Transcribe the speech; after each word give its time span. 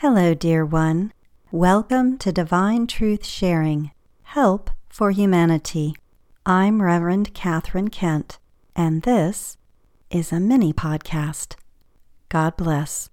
Hello, 0.00 0.32
dear 0.32 0.64
one. 0.64 1.12
Welcome 1.50 2.16
to 2.20 2.32
Divine 2.32 2.86
Truth 2.86 3.26
Sharing 3.26 3.90
Help 4.22 4.70
for 4.88 5.10
Humanity. 5.10 5.94
I'm 6.46 6.80
Reverend 6.80 7.34
Catherine 7.34 7.88
Kent, 7.90 8.38
and 8.74 9.02
this 9.02 9.58
is 10.10 10.32
a 10.32 10.40
mini 10.40 10.72
podcast. 10.72 11.56
God 12.30 12.56
bless. 12.56 13.10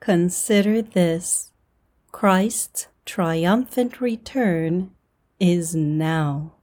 Consider 0.00 0.82
this 0.82 1.52
Christ's 2.10 2.88
triumphant 3.04 4.00
return 4.00 4.90
is 5.38 5.76
now. 5.76 6.54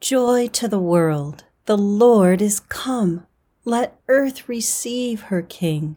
Joy 0.00 0.46
to 0.46 0.66
the 0.66 0.80
world! 0.80 1.44
The 1.66 1.76
Lord 1.76 2.40
is 2.40 2.58
come. 2.58 3.26
Let 3.66 4.00
earth 4.08 4.48
receive 4.48 5.24
her 5.24 5.42
King. 5.42 5.96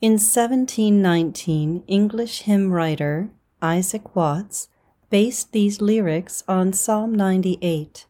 In 0.00 0.12
1719, 0.12 1.84
English 1.86 2.42
hymn 2.42 2.72
writer 2.72 3.28
Isaac 3.60 4.16
Watts 4.16 4.68
based 5.10 5.52
these 5.52 5.82
lyrics 5.82 6.42
on 6.48 6.72
Psalm 6.72 7.14
98. 7.14 8.06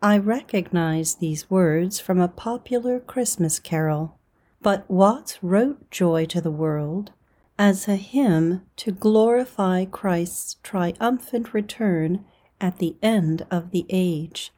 I 0.00 0.18
recognize 0.18 1.16
these 1.16 1.50
words 1.50 1.98
from 1.98 2.20
a 2.20 2.28
popular 2.28 3.00
Christmas 3.00 3.58
carol, 3.58 4.20
but 4.62 4.88
Watts 4.88 5.42
wrote 5.42 5.90
Joy 5.90 6.26
to 6.26 6.40
the 6.40 6.52
World 6.52 7.10
as 7.58 7.88
a 7.88 7.96
hymn 7.96 8.62
to 8.76 8.92
glorify 8.92 9.84
Christ's 9.84 10.58
triumphant 10.62 11.52
return 11.52 12.24
at 12.60 12.78
the 12.78 12.94
end 13.02 13.44
of 13.50 13.72
the 13.72 13.84
age, 13.90 14.52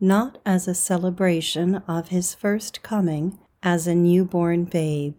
not 0.00 0.38
as 0.46 0.66
a 0.66 0.74
celebration 0.74 1.76
of 1.86 2.08
his 2.08 2.34
first 2.34 2.82
coming 2.82 3.38
as 3.62 3.86
a 3.86 3.94
newborn 3.94 4.64
babe. 4.64 5.18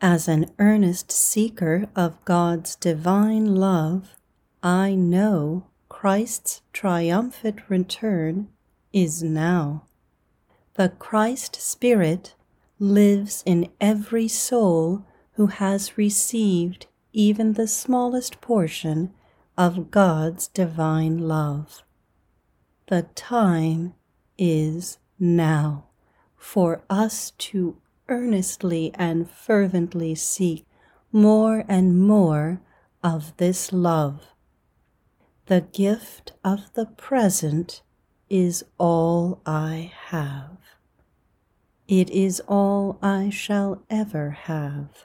As 0.00 0.28
an 0.28 0.50
earnest 0.58 1.10
seeker 1.10 1.88
of 1.96 2.22
God's 2.24 2.76
divine 2.76 3.54
love, 3.54 4.16
I 4.62 4.94
know 4.94 5.66
Christ's 5.88 6.60
triumphant 6.72 7.60
return 7.68 8.48
is 8.92 9.22
now. 9.22 9.84
The 10.74 10.90
Christ 10.90 11.56
Spirit 11.56 12.34
lives 12.78 13.42
in 13.46 13.70
every 13.80 14.26
soul 14.28 15.04
who 15.34 15.46
has 15.46 15.96
received 15.96 16.86
even 17.12 17.52
the 17.52 17.68
smallest 17.68 18.40
portion 18.40 19.12
of 19.56 19.90
God's 19.90 20.48
divine 20.48 21.18
love. 21.28 21.82
The 22.86 23.02
time 23.14 23.94
is 24.36 24.98
now 25.18 25.86
for 26.36 26.82
us 26.90 27.30
to 27.38 27.76
earnestly 28.08 28.92
and 28.94 29.30
fervently 29.30 30.14
seek 30.14 30.66
more 31.12 31.64
and 31.68 31.98
more 32.00 32.60
of 33.02 33.36
this 33.36 33.72
love. 33.72 34.26
The 35.46 35.60
gift 35.60 36.32
of 36.44 36.72
the 36.74 36.86
present 36.86 37.82
is 38.28 38.64
all 38.78 39.40
I 39.46 39.92
have. 40.06 40.58
It 41.86 42.10
is 42.10 42.40
all 42.48 42.98
I 43.02 43.30
shall 43.30 43.82
ever 43.90 44.30
have. 44.30 45.04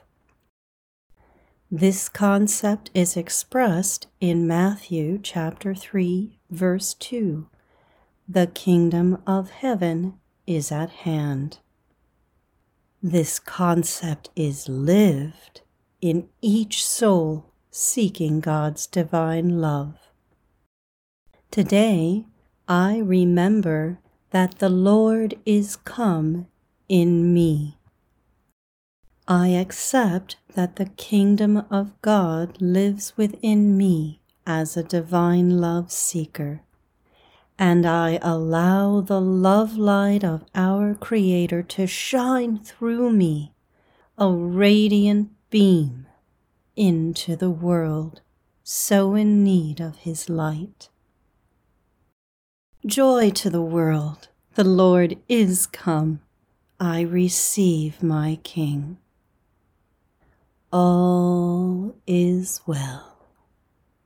This 1.70 2.08
concept 2.08 2.90
is 2.94 3.16
expressed 3.16 4.06
in 4.20 4.46
Matthew 4.46 5.18
chapter 5.22 5.74
3 5.74 6.38
verse 6.50 6.94
2. 6.94 7.46
The 8.30 8.46
kingdom 8.46 9.22
of 9.26 9.48
heaven 9.48 10.18
is 10.46 10.70
at 10.70 10.90
hand. 10.90 11.60
This 13.02 13.38
concept 13.38 14.28
is 14.36 14.68
lived 14.68 15.62
in 16.02 16.28
each 16.42 16.84
soul 16.84 17.46
seeking 17.70 18.40
God's 18.40 18.86
divine 18.86 19.62
love. 19.62 19.94
Today, 21.50 22.26
I 22.68 22.98
remember 22.98 23.98
that 24.30 24.58
the 24.58 24.68
Lord 24.68 25.38
is 25.46 25.76
come 25.76 26.48
in 26.86 27.32
me. 27.32 27.78
I 29.26 29.48
accept 29.48 30.36
that 30.54 30.76
the 30.76 30.86
kingdom 30.86 31.64
of 31.70 31.98
God 32.02 32.60
lives 32.60 33.16
within 33.16 33.74
me 33.78 34.20
as 34.46 34.76
a 34.76 34.82
divine 34.82 35.60
love 35.62 35.90
seeker, 35.90 36.60
and 37.58 37.84
I 37.84 38.18
allow 38.22 39.00
the 39.00 39.20
love 39.20 39.76
light 39.76 40.22
of 40.22 40.44
our 40.54 40.94
Creator 40.94 41.64
to 41.64 41.86
shine 41.86 42.58
through 42.58 43.10
me, 43.10 43.52
a 44.16 44.30
radiant 44.30 45.30
beam, 45.50 46.06
into 46.76 47.34
the 47.36 47.50
world 47.50 48.20
so 48.62 49.14
in 49.14 49.42
need 49.42 49.80
of 49.80 49.96
His 49.98 50.28
light. 50.28 50.88
Joy 52.86 53.30
to 53.30 53.50
the 53.50 53.62
world, 53.62 54.28
the 54.54 54.64
Lord 54.64 55.18
is 55.28 55.66
come. 55.66 56.20
I 56.78 57.00
receive 57.00 58.02
my 58.02 58.38
King 58.44 58.98
all 60.72 61.94
is 62.06 62.60
well. 62.66 63.17